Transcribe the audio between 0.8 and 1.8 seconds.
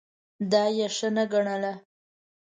ښه نه ګڼله.